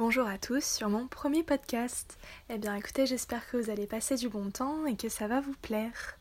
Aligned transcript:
Bonjour 0.00 0.26
à 0.26 0.38
tous 0.38 0.64
sur 0.64 0.88
mon 0.88 1.06
premier 1.06 1.42
podcast. 1.42 2.16
Eh 2.48 2.56
bien 2.56 2.74
écoutez, 2.74 3.04
j'espère 3.04 3.46
que 3.50 3.58
vous 3.58 3.68
allez 3.68 3.86
passer 3.86 4.16
du 4.16 4.30
bon 4.30 4.50
temps 4.50 4.86
et 4.86 4.96
que 4.96 5.10
ça 5.10 5.28
va 5.28 5.42
vous 5.42 5.52
plaire. 5.60 6.16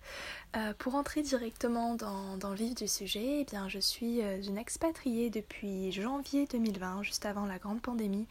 Euh, 0.58 0.74
pour 0.78 0.96
entrer 0.96 1.22
directement 1.22 1.96
dans, 1.96 2.36
le 2.44 2.56
vif 2.56 2.76
du 2.76 2.90
sujet, 2.90 3.40
eh 3.40 3.46
bien 3.46 3.70
je 3.70 3.80
suis 3.80 4.22
euh, 4.22 4.42
une 4.42 4.58
expatriée 4.58 5.30
depuis 5.30 5.94
janvier 5.94 6.46
2020, 6.48 7.04
juste 7.04 7.26
avant 7.26 7.46
la 7.46 7.58
grande 7.58 7.82
pandémie, 7.82 8.28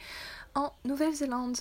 en 0.54 0.70
Nouvelle-Zélande. 0.84 1.56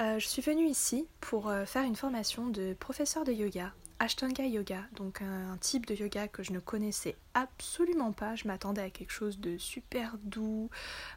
Euh, 0.00 0.18
je 0.18 0.26
suis 0.26 0.40
venue 0.40 0.66
ici 0.66 1.06
pour 1.20 1.52
faire 1.66 1.82
une 1.82 1.96
formation 1.96 2.48
de 2.48 2.72
professeur 2.72 3.24
de 3.24 3.32
yoga 3.32 3.74
Ashtanga 4.00 4.44
Yoga, 4.44 4.82
donc 4.96 5.22
un, 5.22 5.56
type 5.58 5.86
de 5.86 5.94
yoga 5.94 6.26
que 6.26 6.42
je 6.42 6.52
ne 6.52 6.58
connaissais 6.58 7.16
absolument 7.32 8.12
pas. 8.12 8.34
Je 8.34 8.46
m'attendais 8.48 8.82
à 8.82 8.90
quelque 8.90 9.12
chose 9.12 9.38
de 9.38 9.56
super 9.56 10.16
doux, 10.22 10.68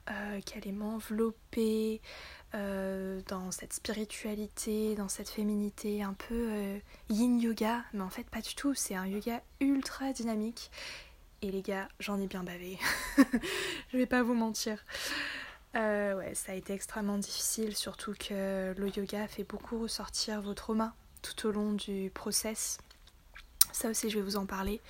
euh, 0.09 0.39
qui 0.41 0.57
allait 0.57 0.71
m'envelopper 0.71 2.01
euh, 2.53 3.19
dans 3.27 3.51
cette 3.51 3.73
spiritualité, 3.73 4.95
dans 4.95 5.09
cette 5.09 5.29
féminité 5.29 6.03
un 6.03 6.13
peu 6.13 6.49
euh, 6.49 6.79
yin 7.09 7.39
yoga, 7.39 7.83
mais 7.93 8.01
en 8.01 8.09
fait 8.09 8.29
pas 8.29 8.41
du 8.41 8.53
tout. 8.53 8.73
C'est 8.73 8.95
un 8.95 9.07
yoga 9.07 9.41
ultra 9.59 10.13
dynamique. 10.13 10.69
Et 11.41 11.51
les 11.51 11.61
gars, 11.61 11.87
j'en 11.99 12.19
ai 12.19 12.27
bien 12.27 12.43
bavé. 12.43 12.79
je 13.91 13.97
vais 13.97 14.07
pas 14.07 14.23
vous 14.23 14.33
mentir. 14.33 14.83
ouais, 15.73 16.31
ça 16.33 16.51
a 16.51 16.55
été 16.55 16.73
extrêmement 16.73 17.17
difficile, 17.17 17.75
surtout 17.75 18.13
que 18.13 18.73
le 18.77 18.89
yoga 18.95 19.27
fait 19.27 19.43
beaucoup 19.43 19.79
ressortir 19.79 20.41
vos 20.41 20.53
traumas 20.53 20.93
tout 21.35 21.47
au 21.47 21.51
long 21.51 21.73
du 21.73 22.11
process. 22.13 22.77
Ça 23.71 23.89
aussi, 23.89 24.09
je 24.09 24.17
vais 24.17 24.23
vous 24.23 24.37
en 24.37 24.45
parler. 24.45 24.81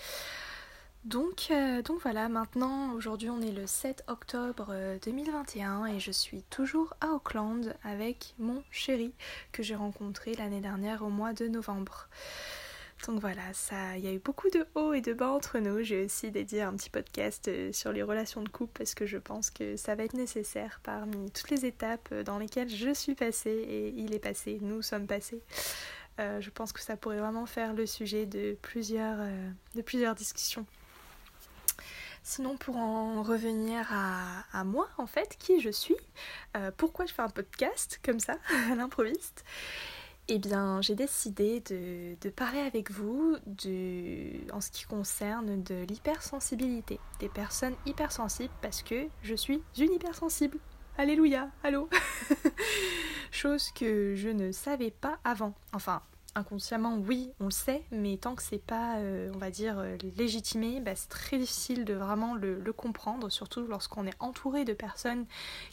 Donc, 1.06 1.48
euh, 1.52 1.82
donc 1.82 2.02
voilà, 2.02 2.28
maintenant, 2.28 2.92
aujourd'hui, 2.94 3.30
on 3.30 3.42
est 3.42 3.52
le 3.52 3.66
7 3.66 4.04
octobre 4.08 4.76
2021 5.06 5.84
euh, 5.84 5.86
et 5.86 6.00
je 6.00 6.12
suis 6.12 6.44
toujours 6.50 6.94
à 7.00 7.12
Auckland 7.12 7.74
avec 7.84 8.36
mon 8.40 8.62
chéri 8.72 9.14
que 9.54 9.64
j'ai 9.64 9.76
rencontré 9.76 10.34
l'année 10.34 10.60
dernière 10.60 11.04
au 11.04 11.10
mois 11.10 11.32
de 11.32 11.48
novembre. 11.48 12.10
Donc 13.06 13.22
voilà, 13.22 13.54
ça, 13.54 13.96
il 13.96 14.04
y 14.04 14.08
a 14.08 14.12
eu 14.12 14.20
beaucoup 14.20 14.50
de 14.50 14.66
hauts 14.76 14.92
et 14.92 15.02
de 15.02 15.14
bas 15.14 15.30
entre 15.30 15.60
nous. 15.60 15.82
J'ai 15.82 16.06
aussi 16.06 16.32
dédié 16.32 16.64
un 16.64 16.74
petit 16.74 16.90
podcast 16.90 17.48
euh, 17.48 17.72
sur 17.72 17.94
les 17.94 18.04
relations 18.04 18.42
de 18.42 18.50
couple 18.50 18.74
parce 18.80 18.96
que 18.96 19.06
je 19.06 19.18
pense 19.18 19.50
que 19.50 19.78
ça 19.78 19.96
va 19.96 20.04
être 20.04 20.16
nécessaire 20.16 20.82
parmi 20.84 21.32
toutes 21.32 21.52
les 21.52 21.66
étapes 21.66 22.14
dans 22.26 22.38
lesquelles 22.38 22.70
je 22.70 22.94
suis 22.94 23.16
passée 23.16 23.66
et 23.70 23.90
il 23.96 24.14
est 24.14 24.20
passé, 24.20 24.58
nous 24.62 24.82
sommes 24.82 25.08
passés. 25.08 25.42
Euh, 26.20 26.42
je 26.42 26.50
pense 26.50 26.74
que 26.74 26.80
ça 26.80 26.98
pourrait 26.98 27.20
vraiment 27.20 27.46
faire 27.46 27.74
le 27.74 27.86
sujet 27.86 28.26
de 28.26 28.58
plusieurs, 28.62 29.18
euh, 29.20 29.50
de 29.76 29.82
plusieurs 29.82 30.16
discussions. 30.16 30.66
Sinon, 32.24 32.58
pour 32.58 32.76
en 32.76 33.24
revenir 33.24 33.88
à, 33.90 34.64
moi, 34.66 34.90
en 34.98 35.08
fait, 35.08 35.38
qui 35.40 35.62
je 35.62 35.70
suis, 35.70 35.96
euh, 36.58 36.72
pourquoi 36.76 37.06
je 37.06 37.14
fais 37.14 37.22
un 37.22 37.30
podcast 37.30 38.02
comme 38.04 38.20
ça, 38.20 38.36
à 38.72 38.76
l'improviste? 38.76 39.46
Eh 40.28 40.40
bien, 40.40 40.82
j'ai 40.82 40.96
décidé 40.96 41.62
de, 41.62 42.30
parler 42.32 42.60
avec 42.60 42.92
vous 42.92 43.38
de, 43.46 44.52
en 44.52 44.60
ce 44.60 44.72
qui 44.72 44.84
concerne 44.84 45.64
de 45.64 45.86
l'hypersensibilité, 45.88 47.00
des 47.20 47.30
personnes 47.30 47.76
hypersensibles, 47.86 48.54
parce 48.62 48.84
que 48.84 49.08
je 49.24 49.36
suis 49.36 49.64
une 49.78 49.94
hypersensible. 49.94 50.58
Alléluia, 51.00 51.52
allô 51.64 51.90
Chose 53.32 53.70
que 53.72 54.16
je 54.16 54.30
ne 54.30 54.52
savais 54.52 54.90
pas 54.90 55.20
avant. 55.24 55.54
Enfin, 55.72 56.02
inconsciemment, 56.38 56.96
oui, 56.98 57.32
on 57.40 57.46
le 57.46 57.52
sait, 57.52 57.84
mais 57.92 58.18
tant 58.18 58.36
que 58.36 58.44
c'est 58.44 58.64
pas, 58.64 58.98
euh, 58.98 59.32
on 59.34 59.38
va 59.38 59.50
dire, 59.50 59.80
euh, 59.80 59.98
légitimé, 60.16 60.80
bah, 60.80 60.96
c'est 60.96 61.10
très 61.10 61.38
difficile 61.38 61.84
de 61.84 61.94
vraiment 61.94 62.36
le, 62.36 62.58
comprendre, 62.72 63.30
surtout 63.30 63.66
lorsqu'on 63.66 64.06
est 64.06 64.16
entouré 64.20 64.64
de 64.64 64.74
personnes 64.74 65.26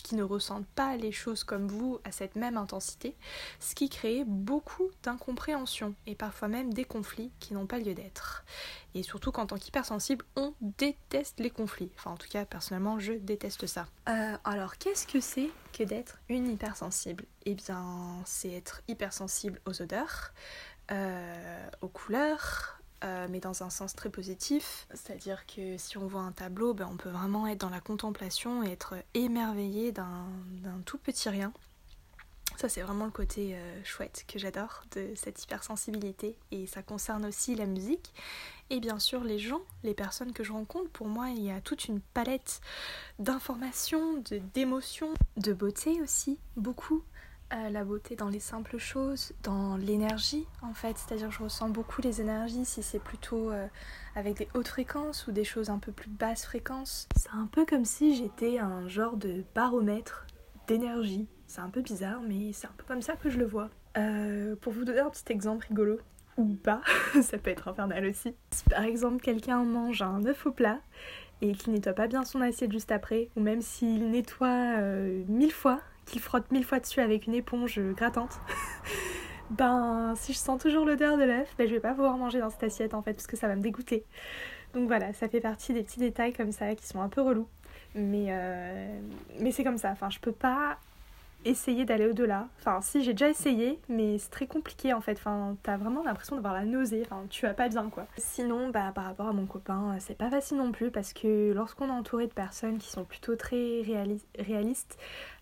qui 0.03 0.15
ne 0.15 0.23
ressentent 0.23 0.67
pas 0.75 0.97
les 0.97 1.13
choses 1.13 1.45
comme 1.45 1.69
vous 1.69 1.99
à 2.05 2.13
cette 2.13 2.35
même 2.35 2.57
intensité, 2.57 3.15
ce 3.61 3.75
qui 3.75 3.91
crée 3.91 4.25
beaucoup 4.27 4.89
d'incompréhension 5.03 5.95
et 6.07 6.15
parfois 6.15 6.49
même 6.49 6.73
des 6.73 6.85
conflits 6.85 7.31
qui 7.41 7.53
n'ont 7.53 7.67
pas 7.67 7.79
lieu 7.79 7.93
d'être. 7.93 8.45
Et 8.95 9.03
surtout 9.03 9.33
qu'en 9.33 9.47
tant 9.47 9.59
qu'hypersensible, 9.59 10.25
on 10.37 10.55
déteste 10.61 11.41
les 11.41 11.51
conflits. 11.51 11.91
Enfin, 11.99 12.13
en 12.13 12.17
tout 12.17 12.29
cas, 12.29 12.47
personnellement, 12.47 12.99
je 12.99 13.13
déteste 13.13 13.67
ça. 13.67 13.87
Euh, 14.09 14.37
alors, 14.45 14.79
qu'est-ce 14.79 15.07
que 15.07 15.21
c'est 15.21 15.51
que 15.75 15.83
d'être 15.83 16.19
une 16.29 16.51
hypersensible 16.51 17.25
Eh 17.45 17.55
bien, 17.55 17.85
c'est 18.25 18.53
être 18.53 18.83
hypersensible 18.89 19.61
aux 19.67 19.83
odeurs, 19.83 20.33
euh, 20.91 21.69
aux 21.81 21.89
couleurs, 21.89 22.81
euh, 23.03 23.27
mais 23.29 23.41
dans 23.41 23.63
un 23.63 23.71
sens 23.71 23.95
très 23.95 24.09
positif. 24.09 24.87
C'est-à-dire 24.95 25.45
que 25.47 25.77
si 25.77 25.99
on 25.99 26.07
voit 26.07 26.23
un 26.23 26.33
tableau, 26.33 26.75
ben, 26.75 26.89
on 26.91 26.97
peut 26.97 27.11
vraiment 27.11 27.47
être 27.47 27.61
dans 27.61 27.71
la 27.71 27.81
contemplation 27.81 28.63
et 28.63 28.71
être 28.71 28.95
émerveillé 29.15 29.93
d'un 29.93 30.27
tout 30.87 30.99
petit 30.99 31.29
rien. 31.29 31.53
Ça, 32.57 32.69
c'est 32.69 32.83
vraiment 32.83 33.05
le 33.05 33.11
côté 33.11 33.55
euh, 33.55 33.81
chouette 33.85 34.25
que 34.29 34.39
j'adore 34.39 34.85
de 34.95 35.09
cette 35.17 35.43
hypersensibilité. 35.43 36.37
Et 36.53 36.67
ça 36.67 36.83
concerne 36.83 37.27
aussi 37.27 37.55
la 37.57 37.67
musique. 37.67 38.13
Et 38.71 38.81
bien 38.81 38.99
sûr, 38.99 39.25
les 39.25 39.39
gens, 39.39 39.61
les 39.83 39.95
personnes 39.95 40.33
que 40.33 40.45
je 40.45 40.53
rencontre. 40.53 40.89
Pour 40.91 41.09
moi, 41.09 41.31
il 41.31 41.43
y 41.43 41.51
a 41.51 41.61
toute 41.61 41.87
une 41.87 42.01
palette 42.01 42.61
d'informations, 43.19 44.23
d'émotions, 44.55 45.13
de, 45.37 45.53
beauté 45.53 46.01
aussi, 46.01 46.39
beaucoup. 46.57 47.03
Euh, 47.53 47.69
la 47.69 47.85
beauté 47.85 48.17
dans 48.17 48.31
les 48.31 48.41
simples 48.41 48.79
choses, 48.79 49.33
dans 49.43 49.77
l'énergie 49.77 50.47
en 50.63 50.73
fait, 50.73 50.97
c'est-à-dire 50.97 51.31
je 51.31 51.43
ressens 51.43 51.69
beaucoup 51.69 52.01
les 52.01 52.23
énergies 52.23 52.65
si 52.65 52.83
c'est 52.83 52.99
plutôt 52.99 53.51
euh, 53.51 53.67
avec 54.17 54.39
des 54.39 54.49
hautes 54.55 54.69
fréquences 54.69 55.27
ou 55.27 55.33
des 55.33 55.45
choses 55.45 55.69
un 55.69 55.79
peu 55.79 55.93
plus 55.93 56.09
basses 56.09 56.47
fréquences. 56.47 57.07
C'est 57.15 57.29
un 57.33 57.47
peu 57.47 57.67
comme 57.67 57.85
si 57.85 58.17
j'étais 58.17 58.59
un 58.59 58.89
genre 58.89 59.19
de 59.19 59.45
baromètre 59.55 60.27
d'énergie 60.67 61.29
c'est 61.47 61.61
un 61.61 61.69
peu 61.69 61.83
bizarre, 61.83 62.21
mais 62.27 62.53
c'est 62.53 62.67
un 62.67 62.75
peu 62.77 62.85
comme 62.87 63.03
ça 63.03 63.17
que 63.17 63.31
je 63.31 63.39
le 63.39 63.47
vois. 63.47 63.71
Euh, 63.97 64.57
pour 64.61 64.73
vous 64.73 64.85
donner 64.85 65.01
un 65.01 65.11
petit 65.11 65.31
exemple 65.31 65.67
rigolo, 65.69 65.99
ou 66.37 66.55
pas, 66.55 66.81
ça 67.23 67.39
peut 67.39 67.51
être 67.51 67.69
infernal 67.69 68.07
aussi. 68.07 68.35
Si 68.51 68.65
par 68.65 68.83
exemple 68.83 69.23
quelqu'un 69.23 69.63
mange 69.63 70.03
un 70.03 70.25
œuf 70.27 70.47
au 70.47 70.53
plat 70.53 70.81
et 71.43 71.53
qu'il 71.53 71.73
nettoie 71.73 71.93
pas 71.93 72.07
bien 72.07 72.25
son 72.25 72.41
assiette 72.41 72.73
juste 72.73 72.93
après, 72.93 73.29
ou 73.37 73.41
même 73.41 73.63
s'il 73.63 74.11
nettoie 74.11 74.79
euh, 74.79 75.23
mille 75.29 75.53
fois, 75.53 75.81
qu'il 76.07 76.21
frotte 76.21 76.51
mille 76.51 76.65
fois 76.65 76.81
dessus 76.81 77.01
avec 77.01 77.27
une 77.27 77.35
éponge 77.35 77.79
grattante, 77.79 78.41
ben 79.51 80.15
si 80.17 80.33
je 80.33 80.39
sens 80.39 80.61
toujours 80.61 80.85
l'odeur 80.85 81.17
de 81.17 81.25
l'œuf, 81.25 81.55
ben 81.57 81.69
je 81.69 81.75
vais 81.75 81.81
pas 81.81 81.93
pouvoir 81.93 82.17
manger 82.17 82.41
dans 82.41 82.51
cette 82.51 82.65
assiette 82.65 82.95
en 82.95 83.03
fait, 83.03 83.13
parce 83.13 83.27
que 83.27 83.37
ça 83.37 83.47
va 83.49 83.57
me 83.57 83.63
dégoûter. 83.63 84.05
Donc 84.75 84.89
voilà, 84.89 85.13
ça 85.13 85.29
fait 85.29 85.41
partie 85.41 85.73
des 85.73 85.83
petits 85.83 86.01
détails 86.01 86.33
comme 86.33 86.51
ça 86.51 86.75
qui 86.75 86.87
sont 86.87 87.01
un 87.01 87.09
peu 87.09 87.21
relous. 87.21 87.49
Mais, 87.95 88.27
euh, 88.31 88.99
mais 89.39 89.53
c'est 89.53 89.63
comme 89.63 89.79
ça, 89.79 89.91
enfin 89.91 90.11
je 90.11 90.19
peux 90.19 90.33
pas 90.33 90.79
essayer 91.45 91.85
d'aller 91.85 92.07
au-delà. 92.07 92.49
Enfin, 92.59 92.81
si, 92.81 93.03
j'ai 93.03 93.13
déjà 93.13 93.29
essayé, 93.29 93.81
mais 93.89 94.19
c'est 94.19 94.31
très 94.31 94.47
compliqué 94.47 94.93
en 94.93 95.01
fait. 95.01 95.13
Enfin, 95.13 95.57
t'as 95.63 95.77
vraiment 95.77 96.03
l'impression 96.03 96.37
d'avoir 96.37 96.55
la 96.55 96.65
nausée. 96.65 97.05
Tu 97.31 97.47
vas 97.47 97.55
pas 97.55 97.69
bien 97.69 97.91
quoi. 97.91 98.07
Sinon, 98.17 98.71
bah, 98.71 98.93
par 98.95 99.05
rapport 99.05 99.29
à 99.29 99.33
mon 99.33 99.47
copain, 99.47 99.97
c'est 99.99 100.17
pas 100.17 100.31
facile 100.31 100.59
non 100.59 100.73
plus 100.73 100.91
parce 100.91 101.13
que 101.13 101.53
lorsqu'on 101.53 101.89
est 101.89 101.93
entouré 101.93 102.27
de 102.27 102.33
personnes 102.33 102.79
qui 102.79 102.89
sont 102.89 103.05
plutôt 103.05 103.37
très 103.37 103.83
réalistes, 104.39 104.99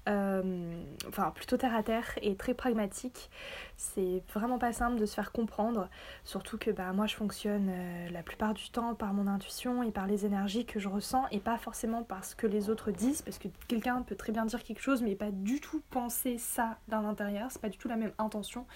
euh, 0.08 0.82
enfin 1.06 1.30
plutôt 1.30 1.56
terre 1.56 1.74
à 1.74 1.82
terre 1.82 2.18
et 2.22 2.34
très 2.34 2.54
pragmatique. 2.54 3.30
C'est 3.76 4.22
vraiment 4.32 4.58
pas 4.58 4.72
simple 4.72 4.98
de 4.98 5.06
se 5.06 5.14
faire 5.14 5.32
comprendre, 5.32 5.88
surtout 6.24 6.58
que 6.58 6.70
bah, 6.70 6.92
moi 6.92 7.06
je 7.06 7.14
fonctionne 7.14 7.68
euh, 7.70 8.10
la 8.10 8.22
plupart 8.22 8.54
du 8.54 8.70
temps 8.70 8.94
par 8.94 9.12
mon 9.12 9.26
intuition 9.26 9.82
et 9.82 9.92
par 9.92 10.06
les 10.06 10.26
énergies 10.26 10.64
que 10.64 10.80
je 10.80 10.88
ressens 10.88 11.24
et 11.30 11.38
pas 11.38 11.56
forcément 11.56 12.02
par 12.02 12.24
ce 12.24 12.34
que 12.34 12.46
les 12.46 12.68
autres 12.68 12.90
disent, 12.90 13.22
parce 13.22 13.38
que 13.38 13.48
quelqu'un 13.68 14.02
peut 14.02 14.16
très 14.16 14.32
bien 14.32 14.44
dire 14.44 14.62
quelque 14.62 14.82
chose 14.82 15.02
mais 15.02 15.14
pas 15.14 15.30
du 15.30 15.60
tout 15.60 15.82
penser 15.90 16.38
ça 16.38 16.78
dans 16.88 17.00
l'intérieur, 17.00 17.50
c'est 17.50 17.62
pas 17.62 17.69
du 17.69 17.78
tout 17.78 17.88
la 17.88 17.96
même 17.96 18.12
intention. 18.19 18.66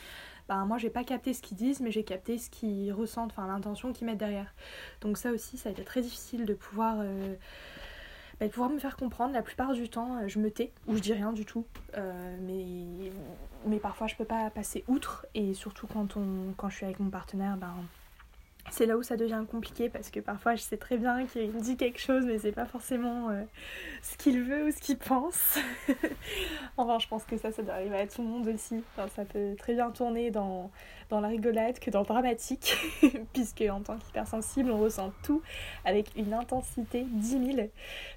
Bah, 0.48 0.64
moi 0.64 0.78
j'ai 0.78 0.90
pas 0.90 1.02
capté 1.02 1.34
ce 1.34 1.42
qu'ils 1.42 1.56
disent 1.56 1.80
mais 1.80 1.90
j'ai 1.90 2.04
capté 2.04 2.38
ce 2.38 2.50
qu'ils 2.50 2.92
ressentent, 2.92 3.32
enfin 3.32 3.48
l'intention 3.48 3.92
qu'ils 3.92 4.06
mettent 4.06 4.18
derrière. 4.18 4.54
Donc 5.00 5.18
ça 5.18 5.32
aussi 5.32 5.58
ça 5.58 5.70
a 5.70 5.72
été 5.72 5.82
très 5.82 6.02
difficile 6.02 6.46
de 6.46 6.54
pouvoir... 6.54 6.98
Euh, 7.00 7.34
bah, 8.40 8.48
pouvoir 8.48 8.70
me 8.70 8.78
faire 8.78 8.96
comprendre. 8.96 9.32
La 9.32 9.42
plupart 9.42 9.72
du 9.72 9.88
temps, 9.88 10.16
euh, 10.16 10.28
je 10.28 10.38
me 10.38 10.50
tais 10.50 10.72
ou 10.86 10.96
je 10.96 11.00
dis 11.00 11.12
rien 11.12 11.32
du 11.32 11.44
tout. 11.44 11.64
Euh, 11.96 12.36
mais, 12.42 13.10
mais 13.66 13.78
parfois, 13.78 14.06
je 14.06 14.14
peux 14.16 14.24
pas 14.24 14.50
passer 14.50 14.84
outre. 14.88 15.26
Et 15.34 15.54
surtout 15.54 15.86
quand, 15.86 16.16
on, 16.16 16.52
quand 16.56 16.68
je 16.68 16.76
suis 16.76 16.84
avec 16.84 17.00
mon 17.00 17.10
partenaire, 17.10 17.56
ben, 17.56 17.74
c'est 18.70 18.86
là 18.86 18.96
où 18.96 19.02
ça 19.02 19.16
devient 19.16 19.44
compliqué 19.50 19.88
parce 19.88 20.10
que 20.10 20.20
parfois 20.20 20.54
je 20.54 20.62
sais 20.62 20.76
très 20.76 20.96
bien 20.96 21.26
qu'il 21.26 21.50
me 21.50 21.60
dit 21.60 21.76
quelque 21.76 22.00
chose 22.00 22.24
mais 22.26 22.38
c'est 22.38 22.52
pas 22.52 22.66
forcément 22.66 23.30
euh, 23.30 23.42
ce 24.02 24.16
qu'il 24.16 24.42
veut 24.42 24.66
ou 24.66 24.70
ce 24.70 24.80
qu'il 24.80 24.98
pense. 24.98 25.58
enfin 26.76 26.98
je 26.98 27.06
pense 27.08 27.24
que 27.24 27.36
ça 27.36 27.52
ça 27.52 27.62
doit 27.62 27.74
arriver 27.74 27.98
à 27.98 28.06
tout 28.06 28.22
le 28.22 28.28
monde 28.28 28.48
aussi. 28.48 28.82
ça 29.14 29.24
peut 29.24 29.54
très 29.56 29.74
bien 29.74 29.90
tourner 29.90 30.30
dans, 30.30 30.70
dans 31.10 31.20
la 31.20 31.28
rigolade 31.28 31.78
que 31.78 31.90
dans 31.90 32.00
le 32.00 32.06
dramatique 32.06 32.76
puisque 33.32 33.64
en 33.70 33.80
tant 33.80 33.96
qu'hypersensible 33.98 34.70
on 34.70 34.78
ressent 34.78 35.12
tout 35.22 35.42
avec 35.84 36.10
une 36.16 36.34
intensité 36.34 37.04
10 37.08 37.54
000. 37.54 37.68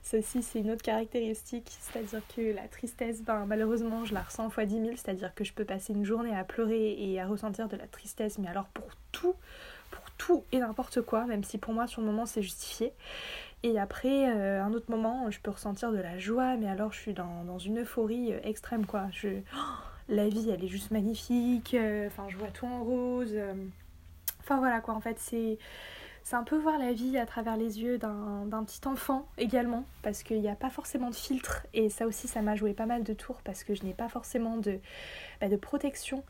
Ceci 0.04 0.44
c'est 0.44 0.60
une 0.60 0.72
autre 0.72 0.84
caractéristique 0.84 1.72
c'est-à-dire 1.80 2.22
que 2.36 2.54
la 2.54 2.68
tristesse 2.68 3.22
ben, 3.22 3.46
malheureusement 3.46 4.06
je 4.06 4.14
la 4.14 4.22
ressens 4.22 4.50
fois 4.50 4.66
10 4.66 4.74
000 4.74 4.88
c'est-à-dire 4.96 5.34
que 5.36 5.44
je 5.44 5.54
peux 5.54 5.66
passer 5.66 5.94
une 5.94 6.06
journée 6.06 6.36
à 6.36 6.44
pleurer 6.44 6.96
et 6.98 7.20
à 7.20 7.28
ressentir 7.28 7.68
de 7.68 7.78
la 7.78 7.88
tristesse 7.88 8.40
mais 8.40 8.48
alors 8.48 8.68
pour 8.68 8.88
tout 9.12 9.36
tout 10.20 10.44
et 10.52 10.60
n'importe 10.60 11.02
quoi, 11.02 11.26
même 11.26 11.44
si 11.44 11.58
pour 11.58 11.74
moi 11.74 11.88
sur 11.88 12.02
le 12.02 12.08
moment 12.08 12.28
c'est 12.28 12.44
justifié. 12.44 12.94
Et 13.64 13.80
après, 13.80 14.30
euh, 14.30 14.64
un 14.64 14.74
autre 14.74 14.90
moment, 14.90 15.30
je 15.32 15.40
peux 15.40 15.52
ressentir 15.52 15.92
de 15.92 15.98
la 15.98 16.18
joie, 16.18 16.56
mais 16.56 16.68
alors 16.68 16.94
je 16.94 17.00
suis 17.00 17.14
dans, 17.14 17.58
une 17.58 17.80
euphorie 17.80 18.34
euh, 18.34 18.40
extrême, 18.44 18.86
quoi. 18.86 19.08
Je, 19.12 19.28
oh, 19.54 19.58
la 20.08 20.30
vie, 20.30 20.50
elle 20.50 20.64
est 20.64 20.70
juste 20.70 20.92
magnifique, 20.92 21.74
euh, 21.74 22.08
enfin, 22.08 22.28
je 22.30 22.38
vois 22.38 22.50
tout 22.50 22.66
en 22.68 22.84
rose. 22.84 23.36
Enfin, 24.40 24.60
voilà, 24.60 24.80
quoi, 24.80 24.94
en 24.94 25.02
fait, 25.02 25.18
c'est 25.20 25.58
c'est 26.24 26.36
un 26.36 26.44
peu 26.44 26.58
voir 26.58 26.78
la 26.78 26.94
vie 26.94 27.18
à 27.18 27.26
travers 27.26 27.58
les 27.58 27.82
yeux 27.82 27.98
d'un 27.98 28.64
petit 28.64 28.88
enfant 28.88 29.26
également, 29.40 29.84
parce 30.04 30.22
qu'il 30.22 30.40
n'y 30.40 30.50
a 30.50 30.56
pas 30.56 30.70
forcément 30.70 31.10
de 31.10 31.16
filtre, 31.16 31.66
et 31.74 31.90
ça 31.90 32.06
aussi 32.06 32.28
ça 32.28 32.44
m'a 32.44 32.56
joué 32.56 32.74
pas 32.74 32.86
mal 32.86 33.04
de 33.04 33.14
tours, 33.14 33.42
parce 33.44 33.64
que 33.64 33.74
je 33.74 33.84
n'ai 33.84 33.94
pas 33.94 34.10
forcément 34.10 34.58
de, 34.58 34.80
bah, 35.42 35.48
de 35.48 35.56
protection 35.56 36.24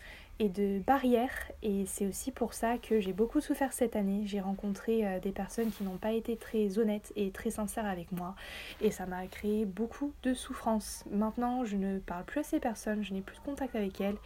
de 0.47 0.79
barrières. 0.79 1.51
Et 1.61 1.85
c'est 1.85 2.05
aussi 2.05 2.31
pour 2.31 2.53
ça 2.53 2.77
que 2.77 3.01
j'ai 3.01 3.11
beaucoup 3.11 3.41
souffert 3.41 3.73
cette 3.73 3.97
année. 3.97 4.21
J'ai 4.25 4.39
rencontré 4.39 5.05
euh, 5.05 5.19
des 5.19 5.31
personnes 5.31 5.71
qui 5.71 5.83
n'ont 5.83 5.97
pas 5.97 6.13
été 6.13 6.37
très 6.37 6.79
honnêtes 6.79 7.11
et 7.17 7.31
très 7.31 7.49
sincères 7.49 7.85
avec 7.85 8.13
moi. 8.13 8.35
Et 8.79 8.91
ça 8.91 9.05
m'a 9.05 9.27
créé 9.27 9.65
beaucoup 9.65 10.13
de 10.23 10.33
souffrance. 10.33 11.03
Maintenant, 11.11 11.65
je 11.65 11.75
ne 11.75 11.99
parle 11.99 12.23
plus 12.23 12.39
à 12.39 12.43
ces 12.43 12.59
personnes, 12.61 13.03
je 13.03 13.13
n'ai 13.13 13.21
plus 13.21 13.35
de 13.35 13.41
contact 13.41 13.75
avec 13.75 13.99
elles 13.99 14.17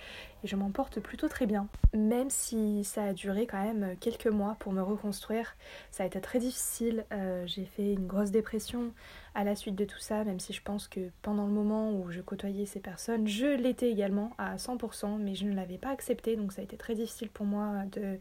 et 0.44 0.48
je 0.48 0.56
m'en 0.56 0.69
porte 0.69 1.00
plutôt 1.00 1.27
très 1.27 1.48
bien. 1.48 1.68
Même 1.94 2.30
si 2.30 2.83
ça 2.83 3.06
a 3.06 3.13
duré 3.13 3.48
quand 3.48 3.63
même 3.63 3.95
quelques 4.00 4.27
mois 4.27 4.56
pour 4.60 4.74
me 4.74 4.81
reconstruire, 4.81 5.56
ça 5.89 6.04
a 6.04 6.06
été 6.06 6.21
très 6.21 6.39
difficile. 6.39 7.06
Euh, 7.12 7.44
j'ai 7.48 7.65
fait 7.65 7.94
une 7.94 8.06
grosse 8.06 8.30
dépression 8.31 8.92
à 9.35 9.44
la 9.44 9.56
suite 9.56 9.75
de 9.75 9.85
tout 9.85 10.00
ça, 10.00 10.24
même 10.24 10.39
si 10.39 10.53
je 10.53 10.62
pense 10.62 10.88
que 10.88 11.09
pendant 11.21 11.47
le 11.47 11.51
moment 11.51 11.91
où 11.91 12.12
je 12.12 12.21
côtoyais 12.21 12.65
ces 12.65 12.80
personnes, 12.80 13.27
je 13.27 13.47
l'étais 13.47 13.89
également 13.89 14.31
à 14.38 14.57
100%, 14.57 15.18
mais 15.18 15.33
je 15.33 15.45
ne 15.45 15.56
l'avais 15.56 15.77
pas 15.77 15.89
accepté, 15.89 16.35
donc 16.35 16.53
ça 16.53 16.62
a 16.62 16.63
été 16.63 16.77
très 16.77 16.94
difficile 16.94 17.30
pour 17.30 17.45
moi 17.45 17.83
de, 17.91 18.19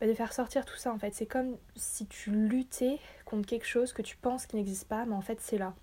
bah, 0.00 0.06
de 0.06 0.14
faire 0.14 0.32
sortir 0.32 0.64
tout 0.64 0.76
ça 0.76 0.92
en 0.92 0.98
fait. 0.98 1.14
C'est 1.14 1.26
comme 1.26 1.56
si 1.76 2.06
tu 2.06 2.30
luttais 2.30 2.98
contre 3.24 3.46
quelque 3.46 3.66
chose 3.66 3.92
que 3.92 4.02
tu 4.02 4.16
penses 4.16 4.46
qui 4.46 4.56
n'existe 4.56 4.86
pas, 4.86 5.06
mais 5.06 5.14
en 5.14 5.22
fait 5.22 5.40
c'est 5.40 5.58
là. 5.58 5.74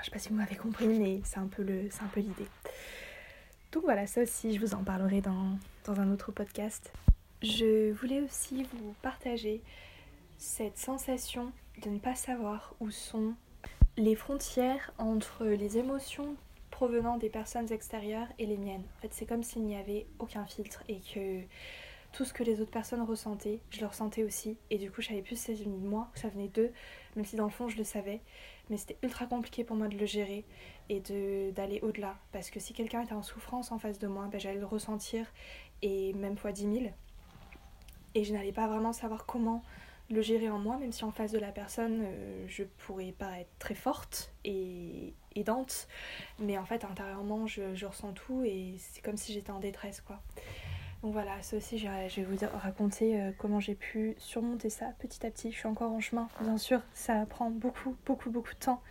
Je 0.00 0.06
sais 0.06 0.10
pas 0.10 0.18
si 0.18 0.30
vous 0.30 0.34
m'avez 0.34 0.56
compris, 0.56 0.88
mais 0.88 1.20
c'est 1.24 1.38
un 1.38 1.46
peu 1.46 1.62
l'idée. 1.62 2.48
Donc 3.72 3.84
voilà, 3.84 4.06
ça 4.06 4.22
aussi, 4.22 4.54
je 4.54 4.60
vous 4.60 4.74
en 4.74 4.82
parlerai 4.82 5.20
dans, 5.20 5.58
dans 5.84 6.00
un 6.00 6.10
autre 6.10 6.32
podcast. 6.32 6.92
Je 7.42 7.92
voulais 7.92 8.20
aussi 8.22 8.64
vous 8.72 8.94
partager 9.02 9.62
cette 10.38 10.78
sensation 10.78 11.52
de 11.82 11.90
ne 11.90 11.98
pas 11.98 12.14
savoir 12.14 12.74
où 12.80 12.90
sont 12.90 13.34
les 13.96 14.14
frontières 14.14 14.92
entre 14.98 15.44
les 15.44 15.78
émotions 15.78 16.36
provenant 16.70 17.16
des 17.16 17.30
personnes 17.30 17.72
extérieures 17.72 18.28
et 18.38 18.46
les 18.46 18.58
miennes. 18.58 18.84
En 18.98 19.00
fait, 19.00 19.12
c'est 19.12 19.26
comme 19.26 19.42
s'il 19.42 19.62
n'y 19.62 19.76
avait 19.76 20.06
aucun 20.18 20.44
filtre 20.44 20.82
et 20.88 21.00
que 21.00 21.40
tout 22.12 22.24
ce 22.24 22.32
que 22.32 22.42
les 22.42 22.60
autres 22.60 22.70
personnes 22.70 23.02
ressentaient, 23.02 23.60
je 23.70 23.80
le 23.80 23.86
ressentais 23.86 24.24
aussi. 24.24 24.56
Et 24.70 24.78
du 24.78 24.90
coup, 24.90 25.00
je 25.00 25.08
savais 25.08 25.22
plus 25.22 25.38
si 25.38 25.56
ça 25.56 25.64
de 25.64 25.68
moi 25.68 26.08
ça 26.14 26.28
venait 26.28 26.48
d'eux, 26.48 26.72
même 27.14 27.24
si 27.24 27.36
dans 27.36 27.44
le 27.44 27.50
fond, 27.50 27.68
je 27.68 27.76
le 27.76 27.84
savais. 27.84 28.20
Mais 28.68 28.76
c'était 28.76 28.98
ultra 29.02 29.26
compliqué 29.26 29.64
pour 29.64 29.76
moi 29.76 29.88
de 29.88 29.96
le 29.96 30.06
gérer 30.06 30.44
et 30.88 31.00
d'aller 31.52 31.80
au-delà. 31.82 32.16
Parce 32.32 32.50
que 32.50 32.60
si 32.60 32.72
quelqu'un 32.72 33.02
était 33.02 33.12
en 33.12 33.22
souffrance 33.22 33.70
en 33.70 33.78
face 33.78 33.98
de 33.98 34.06
moi, 34.06 34.28
ben, 34.30 34.40
j'allais 34.40 34.58
le 34.58 34.66
ressentir 34.66 35.26
et 35.82 36.12
même 36.14 36.36
fois 36.36 36.52
10 36.52 36.62
000. 36.62 36.74
Et 38.14 38.24
je 38.24 38.32
n'allais 38.32 38.52
pas 38.52 38.66
vraiment 38.66 38.92
savoir 38.92 39.26
comment 39.26 39.62
le 40.10 40.22
gérer 40.22 40.48
en 40.48 40.58
moi, 40.58 40.76
même 40.78 40.92
si 40.92 41.04
en 41.04 41.10
face 41.10 41.32
de 41.32 41.38
la 41.38 41.52
personne, 41.52 42.02
euh, 42.04 42.44
je 42.48 42.62
pourrais 42.62 43.12
paraître 43.12 43.50
très 43.58 43.74
forte 43.74 44.32
et 44.44 45.14
aidante, 45.34 45.88
mais 46.38 46.58
en 46.58 46.64
fait, 46.64 46.84
intérieurement, 46.84 47.46
je, 47.46 47.84
ressens 47.84 48.12
tout 48.12 48.44
et 48.44 48.74
c'est 48.78 49.02
comme 49.02 49.16
si 49.16 49.32
j'étais 49.32 49.50
en 49.50 49.60
détresse, 49.60 50.00
quoi. 50.00 50.20
Donc 51.02 51.12
voilà, 51.12 51.40
ça 51.42 51.56
aussi, 51.56 51.78
je 51.78 51.86
vais 51.86 52.24
vous 52.24 52.36
raconter 52.54 53.20
euh, 53.20 53.30
comment 53.36 53.60
j'ai 53.60 53.74
pu 53.74 54.14
surmonter 54.18 54.70
ça 54.70 54.86
petit 54.98 55.24
à 55.26 55.30
petit. 55.30 55.52
Je 55.52 55.58
suis 55.58 55.68
encore 55.68 55.92
en 55.92 56.00
chemin, 56.00 56.28
bien 56.40 56.56
sûr, 56.56 56.80
ça 56.94 57.26
prend 57.26 57.50
beaucoup, 57.50 57.96
beaucoup, 58.06 58.30
beaucoup 58.30 58.54
de 58.54 58.58
temps. 58.58 58.82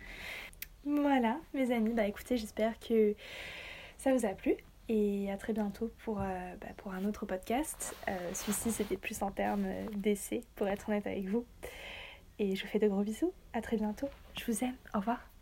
Voilà, 0.84 1.38
mes 1.52 1.72
amis, 1.72 1.92
bah 1.92 2.06
écoutez, 2.06 2.36
j'espère 2.36 2.78
que 2.78 3.14
ça 3.98 4.14
vous 4.14 4.24
a 4.24 4.30
plu 4.30 4.56
et 4.88 5.30
à 5.30 5.36
très 5.36 5.52
bientôt 5.52 5.90
pour, 6.04 6.20
euh, 6.20 6.54
bah, 6.60 6.92
un 6.92 7.04
autre 7.04 7.26
podcast. 7.26 7.94
Euh, 8.08 8.16
celui-ci, 8.32 8.70
c'était 8.70 8.96
plus 8.96 9.22
en 9.22 9.30
termes 9.30 9.66
d'essai, 9.94 10.42
pour 10.54 10.68
être 10.68 10.88
honnête 10.88 11.06
avec 11.06 11.28
vous. 11.28 11.44
Et 12.38 12.54
je 12.54 12.62
vous 12.62 12.68
fais 12.68 12.78
de 12.78 12.88
gros 12.88 13.02
bisous. 13.02 13.32
À 13.52 13.62
très 13.62 13.76
bientôt. 13.76 14.08
Je 14.38 14.50
vous 14.50 14.64
aime. 14.64 14.76
Au 14.94 14.98
revoir. 14.98 15.35